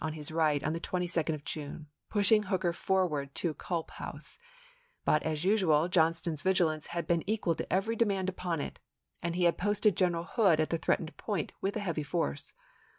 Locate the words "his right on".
0.13-0.73